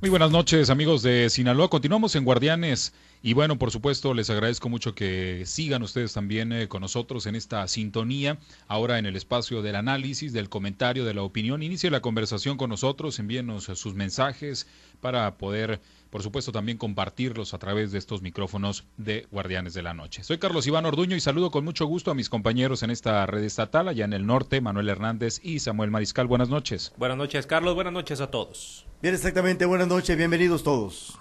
[0.00, 1.68] Muy buenas noches amigos de Sinaloa.
[1.68, 6.68] Continuamos en Guardianes y bueno, por supuesto, les agradezco mucho que sigan ustedes también eh,
[6.68, 8.38] con nosotros en esta sintonía.
[8.68, 11.64] Ahora en el espacio del análisis, del comentario, de la opinión.
[11.64, 14.68] Inicie la conversación con nosotros, envíenos sus mensajes
[15.00, 15.80] para poder,
[16.10, 20.22] por supuesto, también compartirlos a través de estos micrófonos de Guardianes de la Noche.
[20.22, 23.42] Soy Carlos Iván Orduño y saludo con mucho gusto a mis compañeros en esta red
[23.42, 26.28] estatal, allá en el norte, Manuel Hernández y Samuel Mariscal.
[26.28, 26.92] Buenas noches.
[26.98, 27.74] Buenas noches, Carlos.
[27.74, 28.87] Buenas noches a todos.
[29.00, 29.64] Bien, exactamente.
[29.64, 30.16] Buenas noches.
[30.16, 31.16] Bienvenidos todos.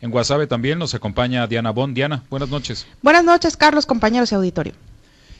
[0.00, 1.94] En Guasave también nos acompaña Diana Bond.
[1.94, 2.86] Diana, buenas noches.
[3.02, 4.74] Buenas noches, Carlos, compañeros y auditorio.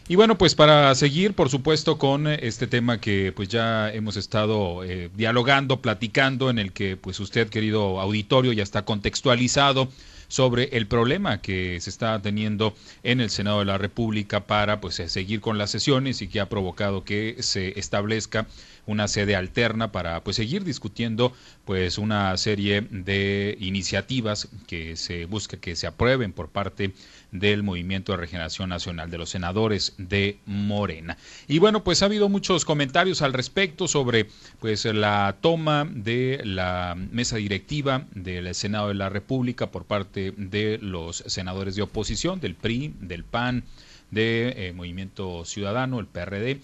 [0.09, 4.83] Y bueno, pues para seguir, por supuesto, con este tema que pues ya hemos estado
[4.83, 9.89] eh, dialogando, platicando, en el que pues usted, querido auditorio, ya está contextualizado
[10.27, 14.97] sobre el problema que se está teniendo en el Senado de la República para pues
[14.97, 18.47] seguir con las sesiones y que ha provocado que se establezca
[18.91, 21.33] una sede alterna para pues seguir discutiendo
[21.65, 26.93] pues una serie de iniciativas que se busca que se aprueben por parte
[27.31, 31.17] del Movimiento de Regeneración Nacional de los senadores de Morena.
[31.47, 34.27] Y bueno, pues ha habido muchos comentarios al respecto sobre
[34.59, 40.79] pues la toma de la mesa directiva del Senado de la República por parte de
[40.83, 43.63] los senadores de oposición, del PRI, del PAN,
[44.11, 46.61] de eh, Movimiento Ciudadano, el PRD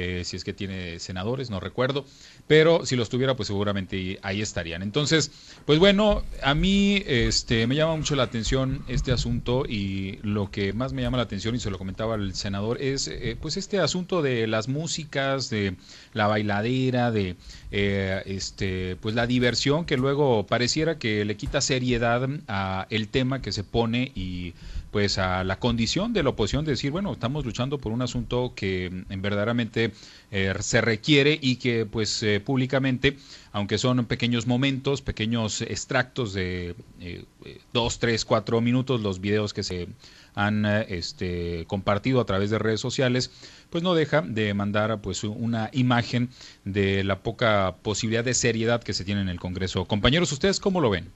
[0.00, 2.04] eh, si es que tiene senadores, no recuerdo,
[2.46, 4.82] pero si los tuviera, pues seguramente ahí estarían.
[4.82, 5.32] Entonces,
[5.66, 10.72] pues bueno, a mí este, me llama mucho la atención este asunto y lo que
[10.72, 13.80] más me llama la atención, y se lo comentaba el senador, es eh, pues este
[13.80, 15.74] asunto de las músicas, de
[16.12, 17.34] la bailadera, de
[17.72, 23.42] eh, este, pues la diversión que luego pareciera que le quita seriedad a el tema
[23.42, 24.54] que se pone y
[24.90, 28.52] pues a la condición de la oposición de decir, bueno, estamos luchando por un asunto
[28.54, 29.92] que mm, verdaderamente
[30.30, 33.18] eh, se requiere y que pues eh, públicamente,
[33.52, 37.24] aunque son pequeños momentos, pequeños extractos de eh,
[37.72, 39.88] dos, tres, cuatro minutos, los videos que se
[40.34, 43.32] han este, compartido a través de redes sociales,
[43.70, 46.30] pues no deja de mandar pues una imagen
[46.64, 49.84] de la poca posibilidad de seriedad que se tiene en el Congreso.
[49.86, 51.10] Compañeros, ¿ustedes cómo lo ven?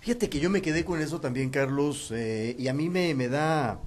[0.00, 3.28] Fíjate que yo me quedé con eso también, Carlos, eh, y a mí me, me
[3.28, 3.80] da,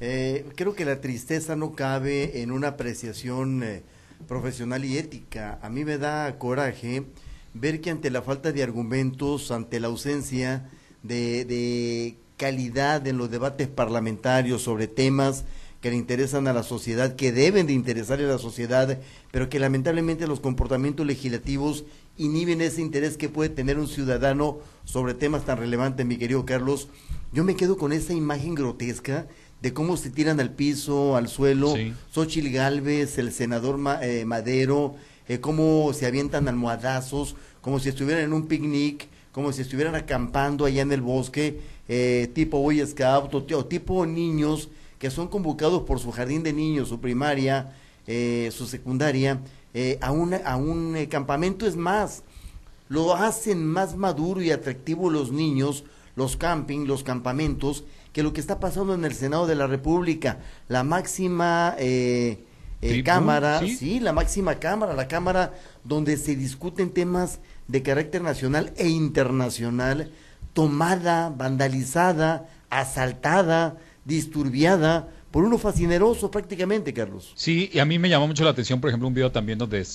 [0.00, 3.82] eh, creo que la tristeza no cabe en una apreciación eh,
[4.28, 5.58] profesional y ética.
[5.60, 7.06] A mí me da coraje
[7.54, 10.70] ver que ante la falta de argumentos, ante la ausencia
[11.02, 15.44] de, de calidad en los debates parlamentarios sobre temas
[15.80, 19.00] que le interesan a la sociedad, que deben de interesarle a la sociedad,
[19.32, 21.84] pero que lamentablemente los comportamientos legislativos
[22.18, 26.88] inhiben ese interés que puede tener un ciudadano sobre temas tan relevantes, mi querido Carlos.
[27.32, 29.26] Yo me quedo con esa imagen grotesca
[29.62, 31.74] de cómo se tiran al piso, al suelo,
[32.12, 34.94] Xochil Galvez, el senador eh, Madero,
[35.28, 40.64] eh, cómo se avientan almohadazos, como si estuvieran en un picnic, como si estuvieran acampando
[40.64, 44.68] allá en el bosque, eh, tipo Boy Scout o, tipo niños
[44.98, 47.72] que son convocados por su jardín de niños, su primaria,
[48.50, 49.40] su secundaria,
[49.74, 51.66] eh, a, a un eh, campamento.
[51.66, 52.22] Es más,
[52.88, 55.84] lo hacen más maduro y atractivo los niños,
[56.16, 60.38] los camping, los campamentos, que lo que está pasando en el Senado de la República.
[60.68, 62.44] La máxima eh,
[63.04, 64.00] cámara, ¿sí?
[64.00, 65.54] la máxima cámara, la cámara
[65.84, 70.10] donde se discuten temas de carácter nacional e internacional,
[70.54, 73.76] tomada, vandalizada, asaltada,
[74.06, 77.32] disturbiada por uno fascineroso prácticamente, Carlos.
[77.34, 79.86] Sí, y a mí me llamó mucho la atención, por ejemplo, un video también donde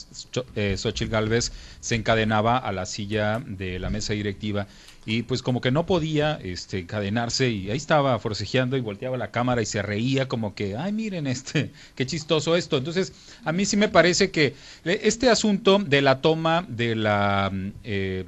[0.56, 4.68] eh, Xochitl Galvez se encadenaba a la silla de la mesa directiva
[5.06, 9.31] y pues como que no podía este, encadenarse y ahí estaba forcejeando y volteaba la
[9.31, 12.78] cámara y se reía como que, ay miren este, qué chistoso esto.
[12.78, 13.13] Entonces,
[13.44, 14.56] a mí sí me parece que
[14.86, 17.52] este asunto de la toma de la,
[17.84, 18.25] eh,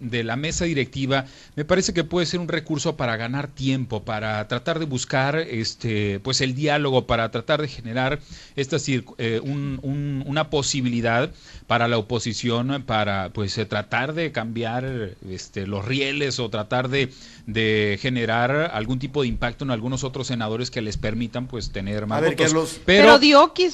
[0.00, 4.46] de la mesa directiva, me parece que puede ser un recurso para ganar tiempo, para
[4.48, 8.20] tratar de buscar este, pues el diálogo, para tratar de generar
[8.56, 8.76] esta,
[9.18, 11.30] eh, una posibilidad
[11.66, 17.10] para la oposición, para pues tratar de cambiar este, los rieles o tratar de,
[17.46, 22.06] de generar algún tipo de impacto en algunos otros senadores que les permitan pues tener
[22.06, 22.80] más votos.
[22.84, 23.18] pero, pero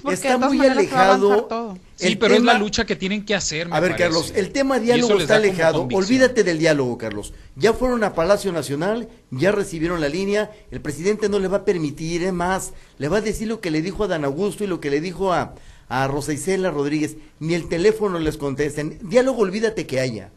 [0.03, 1.79] porque está muy alejado.
[1.97, 3.69] Sí, pero es la lucha que tienen que hacer.
[3.71, 5.89] a ver, Carlos, el tema diálogo está alejado.
[5.93, 7.33] Olvídate del diálogo, Carlos.
[7.57, 10.51] Ya fueron a Palacio Nacional, ya recibieron la línea.
[10.71, 12.73] El presidente no le va a permitir más.
[12.99, 15.01] Le va a decir lo que le dijo a Dan Augusto y lo que le
[15.01, 15.55] dijo a,
[15.89, 17.17] a Rosa Isela Rodríguez.
[17.41, 18.99] Ni el teléfono les contesten.
[19.03, 20.31] Diálogo, olvídate que haya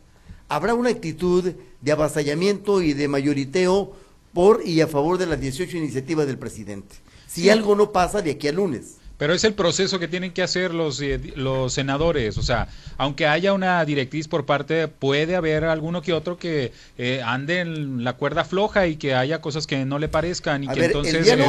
[0.50, 3.94] habrá una actitud de avasallamiento y de mayoriteo
[4.34, 6.96] por y a favor de las 18 iniciativas del presidente.
[7.28, 8.96] Si algo no pasa de aquí al lunes.
[9.20, 12.38] Pero es el proceso que tienen que hacer los, eh, los senadores.
[12.38, 17.22] O sea, aunque haya una directriz por parte, puede haber alguno que otro que eh,
[17.24, 20.86] ande en la cuerda floja y que haya cosas que no le parezcan y que
[20.86, 21.40] entonces el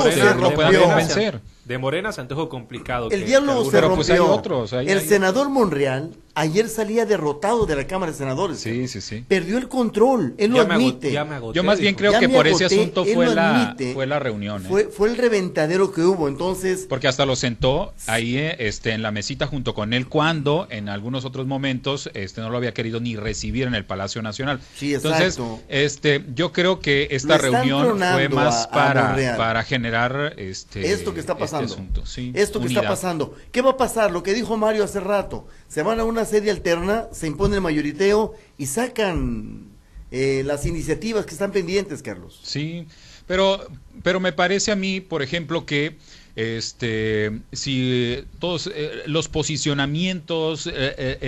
[0.41, 1.41] lo puedan convencer.
[1.65, 3.11] De Morena se antojo complicado.
[3.11, 3.97] El diálogo se rompió.
[3.97, 8.59] Pues hay otros, el senador Monreal ayer salía derrotado de la Cámara de Senadores.
[8.61, 9.25] Sí, sí, sí.
[9.27, 11.13] Perdió el control, él lo admite.
[11.53, 14.63] Yo más bien creo que por ese asunto fue la, fue la reunión.
[14.63, 16.87] Fue, fue el reventadero que hubo, entonces...
[16.89, 21.25] Porque hasta lo sentó ahí este, en la mesita junto con él cuando en algunos
[21.25, 24.61] otros momentos este, no lo había querido ni recibir en el Palacio Nacional.
[24.77, 31.15] Sí, Entonces, este, yo creo que esta reunión fue más para, para generar este, esto
[31.15, 33.35] que está este esto que está pasando.
[33.53, 34.11] ¿Qué va a pasar?
[34.11, 35.47] Lo que dijo Mario hace rato.
[35.69, 39.71] Se van a una sede alterna, se impone el mayoriteo y sacan
[40.13, 42.41] eh, las iniciativas que están pendientes, Carlos.
[42.43, 42.87] Sí,
[43.29, 43.65] pero,
[44.03, 45.97] pero me parece a mí, por ejemplo, que
[46.35, 51.19] este si todos eh, los posicionamientos eh,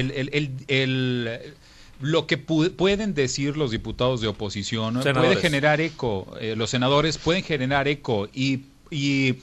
[0.68, 1.40] el,
[2.00, 7.88] lo que pueden decir los diputados de oposición puede generar eco los senadores pueden generar
[7.88, 9.34] eco y, y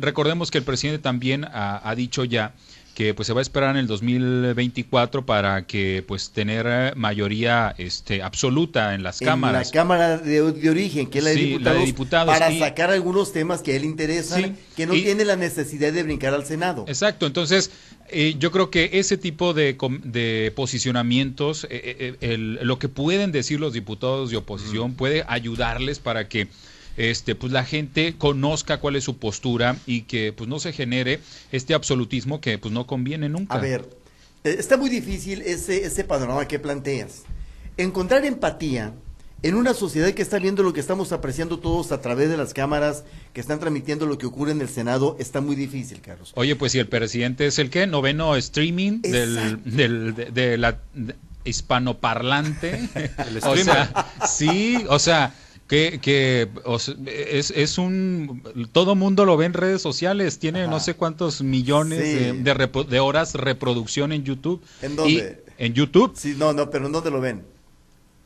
[0.00, 2.54] recordemos que el presidente también ha dicho ya
[2.96, 8.22] que pues se va a esperar en el 2024 para que pues tener mayoría este
[8.22, 9.68] absoluta en las cámaras.
[9.68, 10.40] En la cámara de,
[10.70, 14.86] origen, que es la de, diputados, para sacar algunos temas que a él interesan, que
[14.86, 16.86] no tiene la necesidad de brincar al Senado.
[16.88, 17.70] Exacto, entonces
[18.08, 23.60] eh, yo creo que ese tipo de, de posicionamientos, eh, eh, lo que pueden decir
[23.60, 26.48] los diputados de oposición puede ayudarles para que
[26.96, 31.20] este, pues la gente conozca cuál es su postura y que pues no se genere
[31.52, 33.54] este absolutismo que pues no conviene nunca.
[33.54, 33.88] A ver,
[34.44, 37.22] eh, está muy difícil ese, ese panorama que planteas.
[37.76, 38.94] Encontrar empatía
[39.42, 42.54] en una sociedad que está viendo lo que estamos apreciando todos a través de las
[42.54, 46.32] cámaras que están transmitiendo lo que ocurre en el Senado, está muy difícil, Carlos.
[46.34, 50.80] Oye, pues si el presidente es el que noveno streaming del, del, de, la
[51.44, 52.88] hispanoparlante,
[53.44, 55.34] o sea, sí, o sea,
[55.66, 56.48] que, que
[57.06, 58.42] es, es, un
[58.72, 61.98] todo mundo lo ve en redes sociales tiene no sé cuántos millones
[62.44, 62.54] de,
[62.88, 64.62] de, horas reproducción en YouTube.
[64.82, 66.12] En dónde en YouTube.
[66.14, 67.55] Sí no no pero en dónde lo ven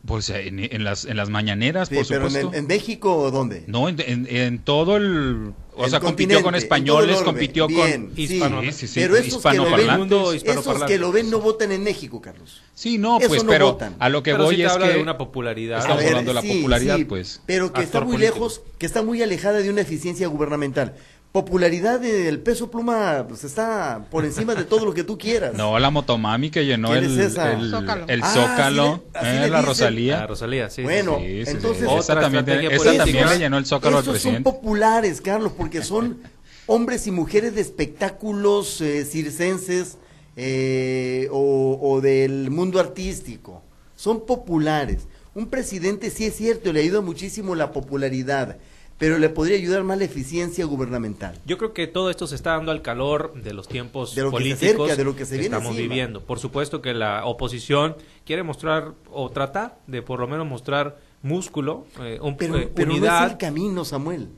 [0.07, 2.53] pues en, en las en las mañaneras por pero supuesto.
[2.53, 7.23] En, en, México o dónde no en, en todo el o sea, compitió con españoles,
[7.23, 10.13] compitió con hispano, sí, sí, sí, pero esos que, lo ven,
[10.45, 12.61] esos que lo ven no votan en México, Carlos.
[12.75, 15.79] Sí, no, pues, pero a lo que voy es habla que de una popularidad.
[15.79, 17.41] Estamos hablando de la popularidad, pues.
[17.47, 20.97] Pero que está muy lejos, que está muy alejada de una eficiencia gubernamental
[21.33, 25.55] popularidad del peso pluma pues está por encima de todo lo que tú quieras.
[25.55, 30.19] No, la motomami que llenó el, el, Zócalo, el Zócalo ah, eh, la Rosalía.
[30.19, 30.83] La Rosalía, sí.
[30.83, 34.43] Bueno, entonces esa también, esa también le llenó el Zócalo al presidente.
[34.43, 36.21] son populares, Carlos, porque son
[36.67, 39.99] hombres y mujeres de espectáculos eh, circenses
[40.37, 43.63] eh, o, o del mundo artístico.
[43.95, 45.07] Son populares.
[45.35, 48.57] Un presidente, sí es cierto, le ayuda muchísimo la popularidad
[49.01, 51.41] pero le podría ayudar más la eficiencia gubernamental.
[51.47, 55.05] Yo creo que todo esto se está dando al calor de los tiempos políticos de
[55.05, 56.21] lo que, se estamos viviendo.
[56.21, 61.87] Por supuesto que la oposición quiere mostrar o tratar de por lo menos mostrar músculo,
[62.03, 64.29] eh, un, pero, eh, pero no es el camino, Samuel.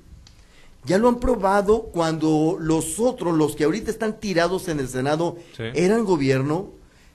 [0.85, 5.39] Ya lo han probado cuando los otros, los que ahorita están tirados en el Senado,
[5.59, 6.71] eran gobierno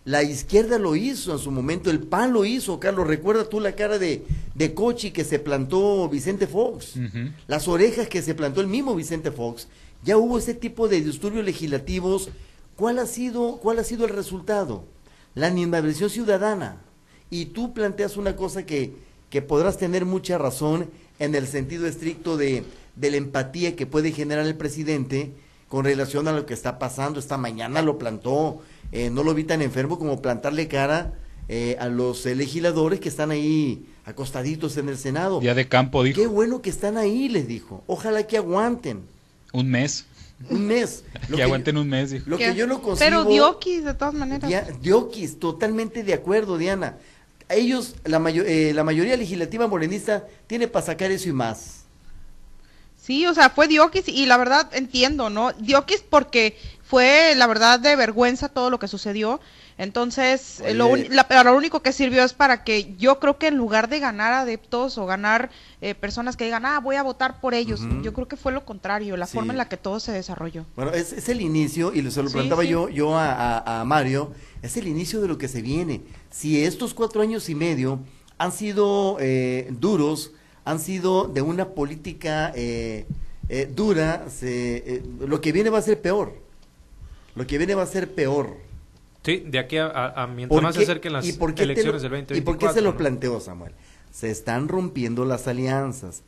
[0.08, 3.08] la izquierda lo hizo en su momento, el PAN lo hizo, Carlos.
[3.08, 4.24] Recuerda tú la cara de,
[4.58, 6.96] de Cochi que se plantó Vicente Fox,
[7.48, 9.68] las orejas que se plantó el mismo Vicente Fox.
[10.04, 12.30] Ya hubo ese tipo de disturbios legislativos.
[12.76, 14.86] ¿Cuál ha sido, cuál ha sido el resultado?
[15.36, 16.82] La animadversión ciudadana.
[17.30, 18.94] Y tú planteas una cosa que,
[19.30, 22.64] que podrás tener mucha razón en el sentido estricto de,
[22.96, 25.34] de la empatía que puede generar el presidente
[25.68, 27.20] con relación a lo que está pasando.
[27.20, 28.62] Esta mañana lo plantó
[28.92, 31.14] eh, no lo vi tan enfermo como plantarle cara
[31.50, 35.42] eh, a los legisladores que están ahí acostaditos en el Senado.
[35.42, 36.22] Ya de campo, dijo.
[36.22, 37.84] Qué bueno que están ahí, les dijo.
[37.88, 39.06] Ojalá que aguanten.
[39.52, 40.06] Un mes.
[40.50, 41.04] Un mes.
[41.36, 42.30] que, aguanten un mes, dijo.
[42.30, 44.50] Lo que yo no consigo, Pero Diokis, de todas maneras.
[44.82, 46.98] Diokis, totalmente de acuerdo, Diana.
[47.50, 51.84] A ellos, la, eh, la mayoría legislativa morenista tiene para sacar eso y más.
[52.96, 55.52] Sí, o sea, fue Diokis y la verdad entiendo, ¿no?
[55.52, 59.42] Diokis porque fue la verdad de vergüenza todo lo que sucedió.
[59.78, 64.00] Entonces, lo, lo, único que sirvió es para que yo creo que en lugar de
[64.00, 68.14] ganar adeptos o ganar eh, personas que digan, ah, voy a votar por ellos, yo
[68.14, 70.66] creo que fue lo contrario, la forma en la que todo se desarrolló.
[70.76, 74.32] Bueno, es, es el inicio, y se lo preguntaba yo, yo a, a, Mario,
[74.62, 76.02] es el inicio de lo que se viene.
[76.32, 78.00] Si estos cuatro años y medio
[78.38, 80.32] han sido eh, duros,
[80.66, 82.52] han sido de una política...
[82.56, 83.06] Eh,
[83.50, 86.34] eh, dura, se, eh, lo que viene va a ser peor.
[87.36, 88.58] Lo que viene va a ser peor.
[89.28, 92.38] Sí, de aquí a, mientras más se acerquen las elecciones del 2024.
[92.38, 93.74] ¿Y por qué se lo planteó, Samuel?
[94.10, 96.24] Se están rompiendo las alianzas.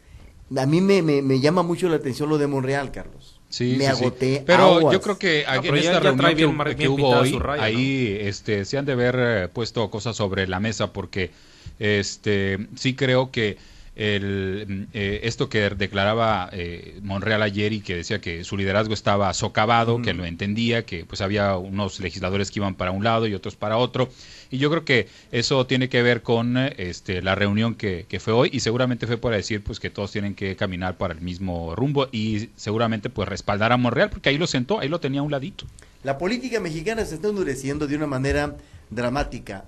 [0.58, 3.40] A mí me, me, llama mucho la atención lo de Monreal, Carlos.
[3.48, 4.44] Sí, me agoté.
[4.46, 8.92] Pero yo creo que en esta reunión que, hubo hoy, ahí este, se han de
[8.92, 11.32] haber eh, puesto cosas sobre la mesa porque
[11.80, 13.58] este, sí creo que
[14.00, 19.34] el, eh, esto que declaraba eh, Monreal ayer y que decía que su liderazgo estaba
[19.34, 23.34] socavado, que lo entendía, que pues había unos legisladores que iban para un lado y
[23.34, 24.08] otros para otro.
[24.50, 28.32] Y yo creo que eso tiene que ver con este, la reunión que, que, fue
[28.32, 31.76] hoy y seguramente fue para decir pues que todos tienen que caminar para el mismo
[31.76, 35.24] rumbo y seguramente pues respaldar a Monreal porque ahí lo sentó, ahí lo tenía a
[35.24, 35.66] un ladito.
[36.04, 38.56] La política mexicana se está endureciendo de una manera
[38.90, 39.66] dramática.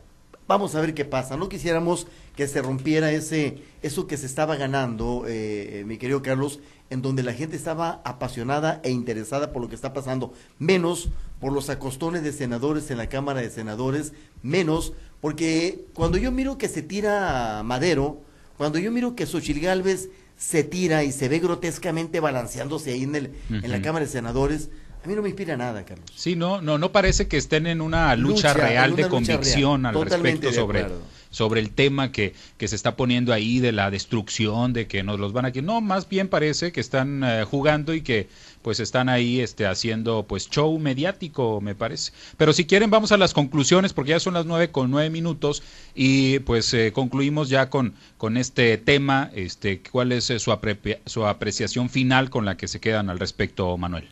[0.48, 1.38] Vamos a ver qué pasa.
[1.38, 6.22] No quisiéramos que se rompiera ese eso que se estaba ganando, eh, eh, mi querido
[6.22, 11.10] Carlos, en donde la gente estaba apasionada e interesada por lo que está pasando, menos
[11.40, 16.58] por los acostones de senadores en la Cámara de Senadores, menos porque cuando yo miro
[16.58, 18.22] que se tira Madero,
[18.58, 23.16] cuando yo miro que Xochil Gálvez se tira y se ve grotescamente balanceándose ahí en,
[23.16, 24.70] el, en la Cámara de Senadores,
[25.04, 26.06] a mí no me inspira nada, Carlos.
[26.16, 30.54] Sí, no, no, no parece que estén en una lucha, real de convicción al respecto
[30.54, 30.86] sobre,
[31.32, 35.20] sobre el tema que, que se está poniendo ahí de la destrucción, de que nos
[35.20, 35.50] los van a...
[35.50, 38.30] No, más bien parece que están eh, jugando y que
[38.62, 42.12] pues están ahí este, haciendo pues show mediático, me parece.
[42.38, 45.64] Pero si quieren vamos a las conclusiones porque ya son las nueve con nueve minutos
[45.96, 50.56] y pues eh, concluimos ya con, con este tema, este, cuál es eh, su,
[51.08, 54.08] su apreciación final con la que se quedan al respecto, Manuel.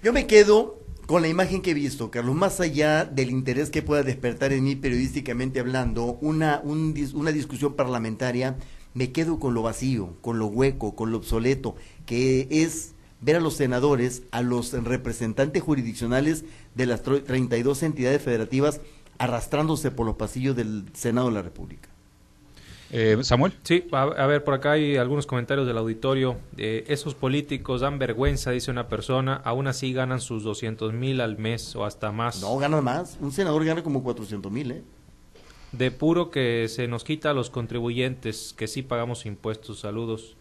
[0.00, 3.82] Yo me quedo con la imagen que he visto, Carlos, más allá del interés que
[3.82, 8.56] pueda despertar en mí periodísticamente hablando, una, una discusión parlamentaria,
[8.94, 11.74] me quedo con lo vacío, con lo hueco, con lo obsoleto,
[12.06, 16.44] que es ver a los senadores, a los representantes jurisdiccionales
[16.76, 18.80] de las 32 entidades federativas
[19.18, 21.88] arrastrándose por los pasillos del Senado de la República.
[22.90, 23.52] Eh, Samuel.
[23.64, 26.36] Sí, a, ver, por acá hay algunos comentarios del auditorio.
[26.56, 31.36] Eh, esos políticos dan vergüenza, dice una persona, aún así ganan sus 200 mil al
[31.38, 32.40] mes o hasta más.
[32.40, 33.18] No, ganan más.
[33.20, 34.82] Un senador gana como 400 mil, ¿eh?
[35.72, 39.80] De puro que se nos quita a los contribuyentes, que sí pagamos impuestos.
[39.80, 40.36] Saludos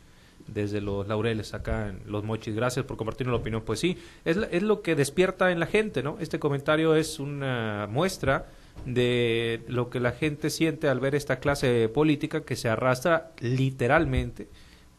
[0.48, 2.56] desde los laureles acá en Los Mochis.
[2.56, 3.62] Gracias por compartir la opinión.
[3.66, 6.18] Pues sí, es, es lo que despierta en la gente, ¿no?
[6.22, 8.46] Este comentario es una muestra
[8.86, 14.48] de lo que la gente siente al ver esta clase política que se arrastra literalmente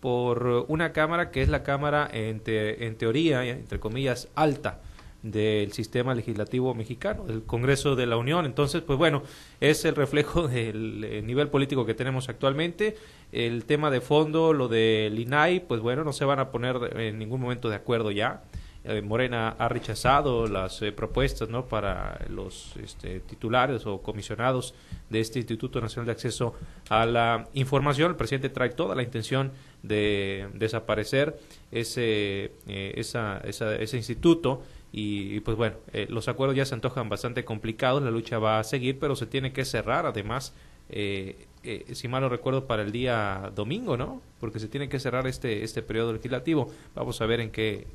[0.00, 4.80] por una cámara que es la cámara en, en teoría, entre comillas, alta
[5.22, 8.46] del sistema legislativo mexicano, el Congreso de la Unión.
[8.46, 9.22] Entonces, pues bueno,
[9.60, 12.96] es el reflejo del eh, nivel político que tenemos actualmente.
[13.32, 17.18] El tema de fondo, lo del INAI, pues bueno, no se van a poner en
[17.18, 18.42] ningún momento de acuerdo ya.
[18.88, 21.66] Eh, Morena ha rechazado las eh, propuestas ¿no?
[21.66, 24.74] para los este, titulares o comisionados
[25.10, 26.54] de este Instituto Nacional de Acceso
[26.88, 28.12] a la Información.
[28.12, 29.52] El presidente trae toda la intención
[29.82, 31.38] de desaparecer
[31.70, 35.76] ese, eh, ese instituto y, pues bueno,
[36.08, 39.52] los acuerdos ya se antojan bastante complicados, la lucha va a seguir, pero se tiene
[39.52, 40.54] que cerrar además.
[40.88, 44.22] si mal no recuerdo, para el día domingo, ¿no?
[44.40, 46.72] Porque se tiene que cerrar este, este periodo legislativo.
[46.94, 47.86] Vamos a ver en qué,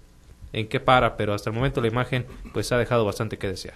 [0.54, 3.76] en qué para, pero hasta el momento la imagen pues ha dejado bastante que desear.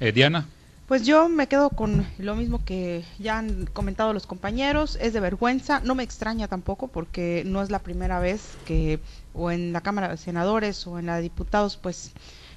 [0.00, 0.48] Eh, Diana.
[0.88, 5.20] Pues yo me quedo con lo mismo que ya han comentado los compañeros, es de
[5.20, 8.98] vergüenza, no me extraña tampoco porque no es la primera vez que
[9.32, 12.12] o en la Cámara de Senadores o en la de Diputados pues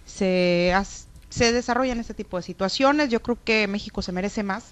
[0.06, 0.74] se,
[1.30, 4.72] se desarrollan este tipo de situaciones, yo creo que México se merece más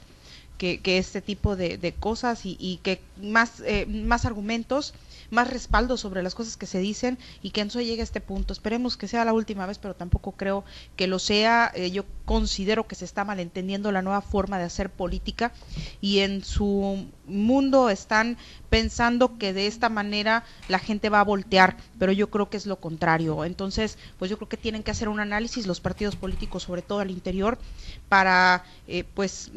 [0.58, 4.94] que, que este tipo de, cosas y, y que más, eh, más argumentos
[5.36, 8.54] más respaldo sobre las cosas que se dicen y que no llegue a este punto.
[8.54, 10.64] Esperemos que sea la última vez, pero tampoco creo
[10.96, 11.72] que lo sea.
[11.76, 15.52] Eh, yo considero que se está malentendiendo la nueva forma de hacer política
[16.02, 18.38] y en su mundo están
[18.70, 22.66] pensando que de esta manera la gente va a voltear, pero yo creo que es
[22.66, 23.46] lo contrario.
[23.46, 27.00] Entonces, pues yo creo que tienen que hacer un análisis los partidos políticos, sobre todo
[27.00, 27.58] al interior,
[28.10, 29.52] para eh, pues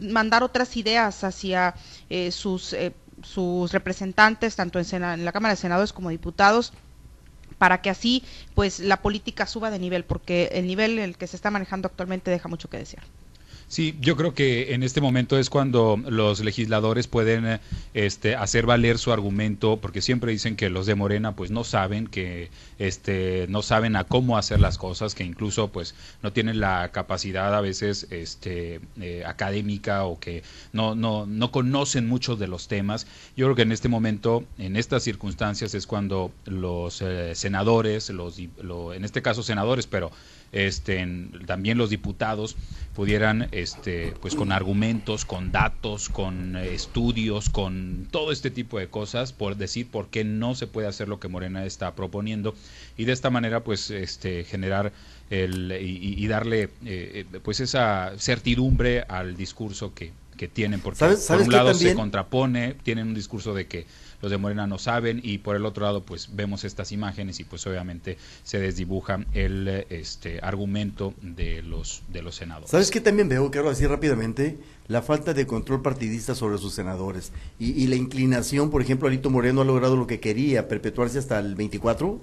[0.00, 1.74] mandar otras ideas hacia
[2.10, 2.74] eh, sus
[3.22, 6.72] sus representantes, tanto en, la Cámara de Senadores como diputados,
[7.58, 8.22] para que así
[8.54, 11.88] pues la política suba de nivel, porque el nivel en el que se está manejando
[11.88, 13.04] actualmente deja mucho que desear.
[13.68, 17.60] Sí, yo creo que en este momento es cuando los legisladores pueden eh,
[17.92, 22.06] este, hacer valer su argumento, porque siempre dicen que los de Morena pues no saben
[22.06, 22.48] que
[22.78, 27.54] este, no saben a cómo hacer las cosas, que incluso pues no tienen la capacidad
[27.54, 33.06] a veces este, eh, académica o que no, no, no conocen muchos de los temas.
[33.36, 38.38] Yo creo que en este momento, en estas circunstancias, es cuando los eh, senadores, los,
[38.38, 40.10] en este caso senadores, pero
[40.52, 41.06] este,
[41.46, 42.56] también los diputados
[42.94, 48.88] pudieran, este, pues con argumentos, con datos, con eh, estudios, con todo este tipo de
[48.88, 52.56] cosas, por decir por qué no se puede hacer lo que Morena está proponiendo
[52.96, 54.92] y de esta manera, pues, este, generar
[55.30, 61.40] el, y, darle, eh, eh, pues, esa certidumbre al discurso que, que tienen, porque por
[61.42, 63.86] un lado se contrapone, tienen un discurso de que
[64.22, 67.44] los de Morena no saben y por el otro lado pues vemos estas imágenes y
[67.44, 72.70] pues obviamente se desdibuja el este argumento de los de los senadores.
[72.70, 74.56] ¿Sabes qué también veo, Carlos, así rápidamente?
[74.88, 79.60] La falta de control partidista sobre sus senadores y, la inclinación, por ejemplo, Alito Moreno
[79.60, 82.20] ha logrado lo que quería, perpetuarse hasta el 24,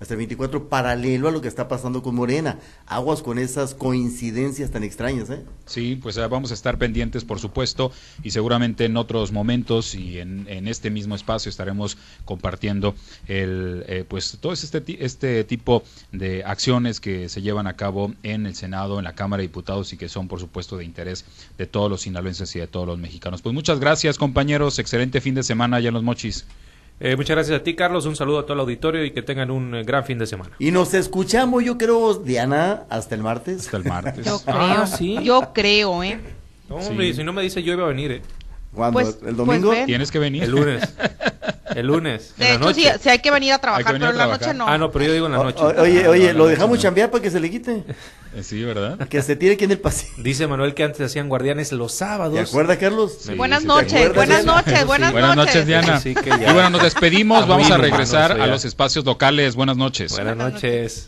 [0.00, 2.58] hasta el 24, paralelo a lo que está pasando con Morena.
[2.86, 5.44] Aguas con esas coincidencias tan extrañas, ¿eh?
[5.66, 7.90] Sí, pues ah, vamos a estar pendientes, por supuesto,
[8.22, 12.94] y seguramente en otros momentos y en, este mismo espacio estaremos compartiendo
[13.26, 18.46] el, eh, pues todo este, este tipo de acciones que se llevan a cabo en
[18.46, 21.24] el Senado, en la Cámara de Diputados y que son, por supuesto, de interés
[21.58, 23.42] de todos los sinaloenses y de todos los mexicanos.
[23.42, 24.78] Pues muchas gracias, compañeros.
[24.78, 26.46] Excelente fin de semana allá en Los Mochis.
[27.00, 28.06] Eh, muchas gracias a ti, Carlos.
[28.06, 30.52] Un saludo a todo el auditorio y que tengan un eh, gran fin de semana.
[30.58, 33.66] Y nos escuchamos, yo creo, Diana, hasta el martes.
[33.66, 34.24] Hasta el martes.
[34.24, 35.18] Yo creo, ah, ¿sí?
[35.22, 36.20] Yo creo, ¿eh?
[36.68, 38.22] hombre, si no me dice yo iba a venir, ¿eh?
[38.72, 39.00] ¿Cuándo?
[39.00, 39.68] Pues, ¿El domingo?
[39.68, 40.44] Pues Tienes que venir.
[40.44, 40.82] El lunes.
[41.74, 42.34] El lunes.
[42.36, 44.66] De hecho, Si, hay que venir a trabajar, pero en la noche no.
[44.68, 45.62] Ah, no, pero yo digo en la noche.
[45.62, 47.84] oye, oye, lo dejamos chambear para que se le quite.
[48.36, 48.98] Eh, sí, ¿verdad?
[49.08, 50.12] Que se tire aquí en el pasillo.
[50.18, 52.34] Dice Manuel que antes hacían guardianes los sábados.
[52.34, 53.18] ¿Te acuerdas, Carlos?
[53.36, 55.66] buenas, noches, buenas noches, buenas noches, buenas noches.
[55.66, 56.00] Diana.
[56.04, 57.46] y bueno, nos despedimos.
[57.46, 59.54] Vamos a regresar a los espacios locales.
[59.54, 60.12] Buenas noches.
[60.12, 61.02] Buenas noches.